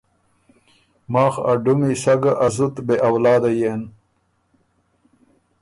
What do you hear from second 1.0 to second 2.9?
ماخ ا ډُمی سَۀ ګه ا زُت